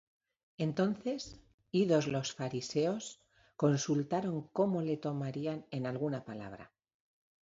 Entonces, 0.57 1.39
idos 1.71 2.07
los 2.07 2.33
Fariseos, 2.33 3.19
consultaron 3.55 4.47
cómo 4.47 4.81
le 4.81 4.97
tomarían 4.97 5.67
en 5.69 5.85
alguna 5.85 6.25
palabra. 6.25 6.71